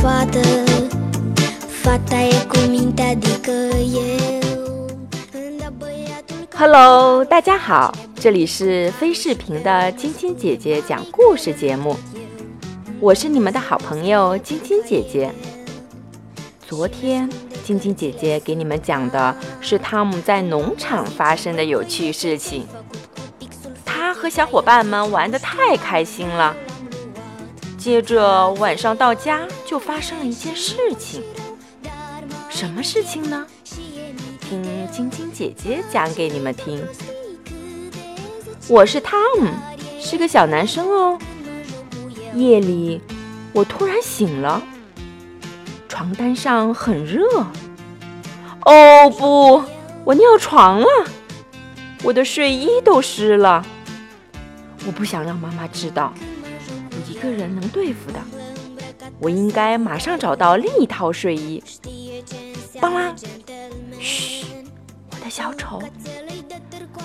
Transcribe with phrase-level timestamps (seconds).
[0.00, 0.40] fată
[1.82, 4.86] Fata e cu minte, adică eu
[5.58, 11.96] Dar băiatul Hello，大家好，这里是非视频的晶晶姐姐讲故事节目，
[13.00, 15.30] 我是你们的好朋友晶晶姐姐。
[16.66, 17.28] 昨天，
[17.62, 22.66] 晶晶姐姐给你们讲的是汤姆在农场发生的有趣事情。
[23.84, 26.54] 他和小伙伴们玩得太开心了。
[27.84, 31.22] 接着晚上到家，就发生了一件事情。
[32.48, 33.46] 什么事情呢？
[34.40, 36.82] 听晶晶姐姐讲给你们听。
[38.68, 39.50] 我是汤姆，
[40.00, 41.18] 是个小男生哦。
[42.34, 43.02] 夜里，
[43.52, 44.62] 我突然醒了，
[45.86, 47.26] 床单上很热。
[48.64, 49.62] 哦不，
[50.04, 50.86] 我尿床了，
[52.02, 53.62] 我的睡衣都湿了。
[54.86, 56.14] 我不想让妈妈知道，
[57.24, 58.20] 一个人能对付的。
[59.18, 61.62] 我应该马上找到另一套睡衣。
[62.78, 63.14] 邦啦，
[63.98, 64.44] 嘘，
[65.10, 65.80] 我的小丑。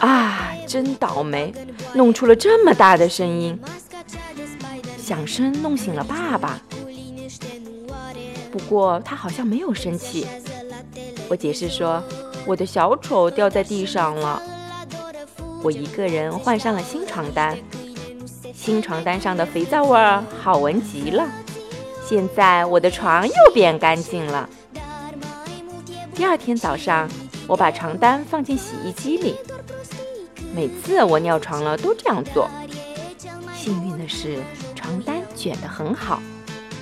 [0.00, 1.52] 啊，真倒霉，
[1.92, 3.58] 弄出了这么大的声音，
[4.96, 6.58] 响声弄醒了爸爸。
[8.50, 10.26] 不过他好像没有生气。
[11.28, 12.02] 我解释说，
[12.46, 14.40] 我的小丑掉在地上了。
[15.62, 17.58] 我一个人换上了新床单，
[18.66, 21.24] 新床单上的肥皂味儿好闻极了。
[22.04, 24.50] 现在我的床又变干净了。
[26.12, 27.08] 第二天早上，
[27.46, 29.36] 我把床单放进洗衣机里。
[30.52, 32.50] 每次我尿床了都这样做。
[33.54, 34.42] 幸运的是，
[34.74, 36.20] 床单卷得很好，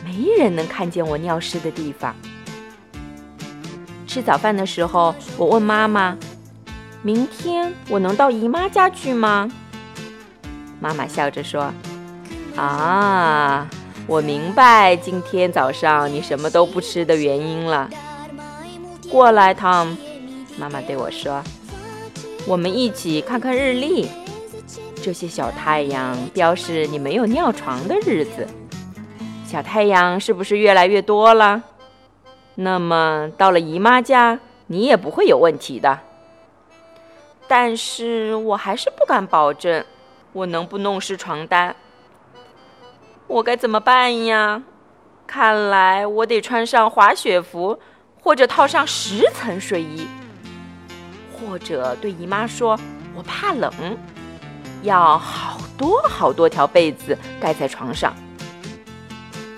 [0.02, 2.16] 没人能看见我尿湿的地方。
[4.06, 6.16] 吃早饭的时候，我问妈妈。
[7.02, 9.52] 明天我能到姨妈家去吗？
[10.80, 11.72] 妈妈笑着说
[12.56, 13.66] ：“啊，
[14.06, 17.88] 我明白今天早上你什么都不吃的原因了。
[19.10, 19.96] 过来，汤姆。”
[20.58, 21.42] 妈妈对我说
[22.46, 24.08] ：“我们一起看看日历。
[25.02, 28.46] 这些小太阳标示你没有尿床的日子。
[29.46, 31.62] 小太阳是不是越来越多了？
[32.54, 35.98] 那么到了姨妈家，你也不会有问题的。”
[37.46, 39.84] 但是我还是不敢保证，
[40.34, 41.74] 我能不弄湿床单。
[43.26, 44.62] 我该怎么办呀？
[45.26, 47.78] 看来我得穿上滑雪服，
[48.20, 50.06] 或者套上十层睡衣，
[51.32, 52.78] 或者对姨妈说
[53.16, 53.72] 我怕冷，
[54.82, 58.14] 要好多好多条被子盖在床上。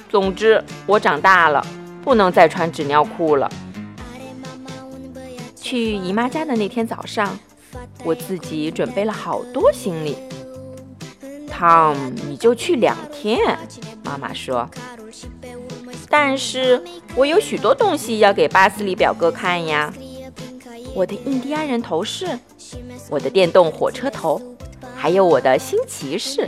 [0.08, 1.66] 总之，我长大了，
[2.04, 3.50] 不能再穿纸尿裤了。
[5.56, 7.36] 去姨妈家的那天早上。
[8.04, 10.16] 我自己准备了好多行李，
[11.58, 13.38] 汤姆，你就去两天。
[14.04, 14.68] 妈妈说，
[16.10, 16.82] 但是
[17.14, 19.90] 我有许多东西要给巴斯利表哥看呀，
[20.94, 22.38] 我的印第安人头饰，
[23.08, 24.38] 我的电动火车头，
[24.94, 26.46] 还有我的新骑士。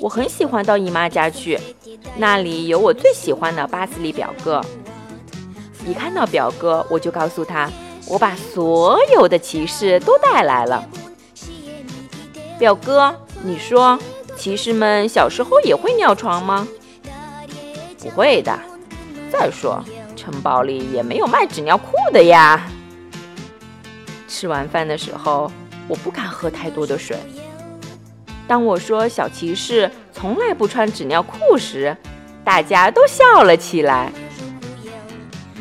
[0.00, 1.60] 我很喜欢到姨妈家去，
[2.16, 4.60] 那里有我最喜欢的巴斯利表哥。
[5.86, 7.70] 一看到表哥，我就告诉他。
[8.08, 10.84] 我把所有的骑士都带来了，
[12.58, 13.98] 表哥，你说
[14.36, 16.66] 骑士们小时候也会尿床吗？
[17.98, 18.58] 不会的。
[19.30, 19.82] 再说，
[20.16, 22.68] 城堡里也没有卖纸尿裤的呀。
[24.26, 25.50] 吃完饭的时候，
[25.86, 27.16] 我不敢喝太多的水。
[28.46, 31.96] 当我说小骑士从来不穿纸尿裤时，
[32.44, 34.12] 大家都笑了起来。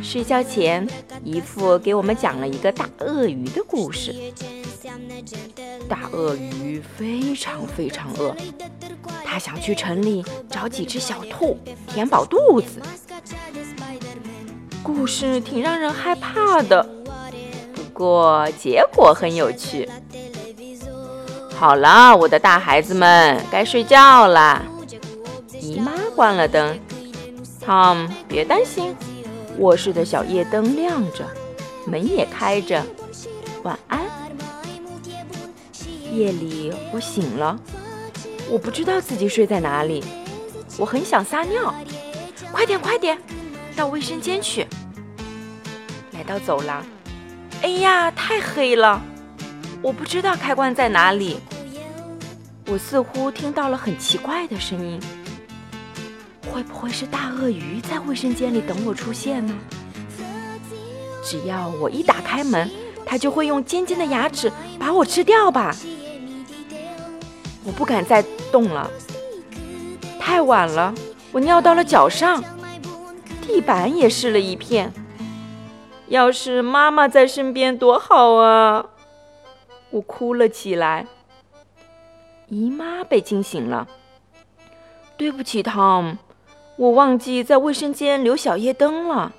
[0.02, 0.88] 睡觉前，
[1.24, 4.16] 姨父给我们讲了一个大鳄鱼的故事。
[5.88, 8.36] 大鳄鱼非常非常饿，
[9.24, 12.82] 它想去城里找几只小兔填饱肚子。
[14.84, 16.88] 故事挺让人害怕的，
[17.74, 19.90] 不过结果很有趣。
[21.56, 24.64] 好了，我的大孩子们，该睡觉了。
[25.60, 26.80] 姨妈关了灯
[27.66, 28.96] ，Tom，别担心。
[29.58, 31.26] 卧室的小夜灯亮着，
[31.86, 32.84] 门也开着。
[33.64, 34.00] 晚安。
[36.14, 37.60] 夜里我醒了，
[38.50, 40.04] 我不知道自己睡在哪里，
[40.78, 41.74] 我很想撒尿。
[42.52, 43.18] 快点快点，
[43.76, 44.66] 到卫生间去。
[46.14, 46.84] 来到走廊，
[47.62, 49.02] 哎呀，太黑了，
[49.82, 51.40] 我不知道开关在哪里。
[52.68, 55.00] 我似乎听到了很奇怪的声音。
[56.50, 59.54] 会不会是大鳄鱼在卫生间里等我出现呢？
[61.24, 62.72] 只要我一打开门，
[63.06, 65.76] 它就会用尖尖的牙齿把我吃掉吧？
[67.68, 68.90] 我不敢再动了，
[70.18, 70.96] 太晚了，
[71.34, 72.42] 我尿到了脚上。
[73.42, 74.94] 地板也湿了一片。
[76.08, 78.86] 要是妈妈在身边多好啊！
[79.90, 81.06] 我哭了起来。
[82.48, 83.86] 姨妈被惊醒了。
[85.18, 86.18] 对不起，汤，
[86.78, 89.34] 我忘记在卫生间留小夜灯了。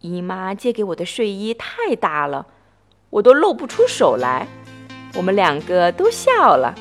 [0.00, 2.46] 姨妈借给我的睡衣太大了，
[3.10, 4.46] 我都露不出手来。
[5.16, 6.74] 我们两个都笑了。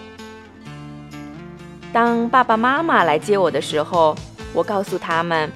[1.93, 4.15] 当爸爸妈妈来接我的时候，
[4.53, 5.49] 我告诉他们，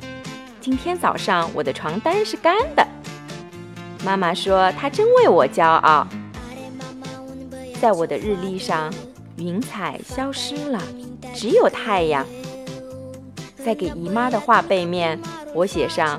[0.62, 2.88] 今天早上我的床单是干的。
[4.06, 6.08] 妈妈说她真为我骄傲。
[7.82, 8.94] 在我的日历上，
[9.38, 10.82] 云彩消失了，
[11.36, 12.26] 只有太阳。
[13.66, 15.20] 在给姨妈的画背面，
[15.54, 16.18] 我写上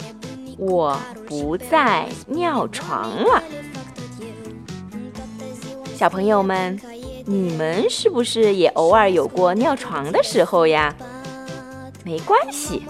[0.59, 3.43] 我不再尿床了。
[6.00, 6.81] 小朋友们，
[7.26, 10.97] 你们是不是也偶尔有过尿床的时候呀？
[12.05, 12.82] 没关系，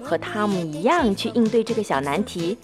[0.00, 2.56] 和汤姆一样去应对这个小难题。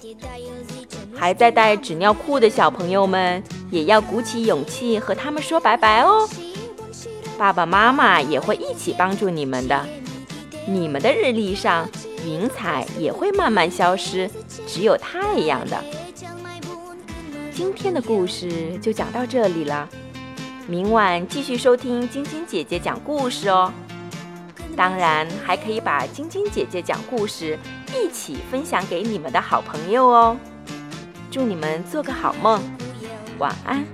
[1.13, 3.43] 还在带纸尿裤的小朋友们，
[3.73, 6.29] 也要鼓起勇气和他们说拜拜哦。
[7.37, 9.85] 爸爸妈妈也会一起帮助你们的。
[10.65, 11.91] 你们的日历上，
[12.25, 14.31] 云彩也会慢慢消失，
[14.65, 15.77] 只有太阳的。
[17.55, 19.87] 今天的故事就讲到这里了，
[20.67, 23.71] 明晚继续收听晶晶姐姐讲故事哦。
[24.75, 27.59] 当然，还可以把晶晶姐姐讲故事
[27.95, 30.37] 一起分享给你们的好朋友哦。
[31.31, 32.63] 祝你们做个好梦，
[33.39, 33.85] 晚安。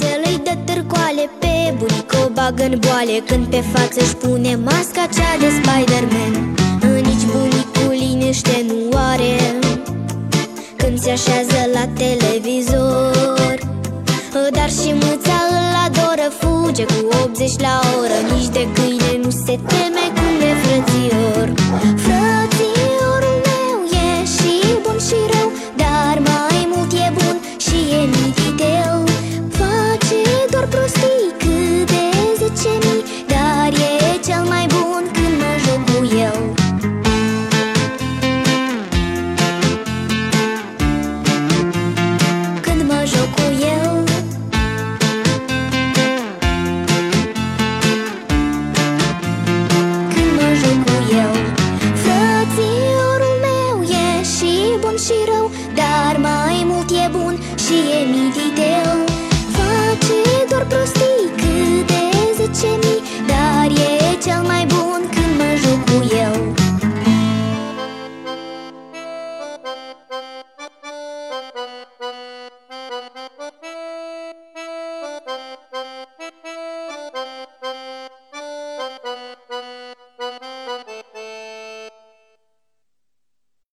[0.00, 3.16] Lucațelă-i dă târcoale pe bunic O bagă în boale.
[3.26, 5.99] Când pe față își pune masca cea de Spider-Man
[55.04, 59.09] și rău Dar mai mult e bun și e mititeu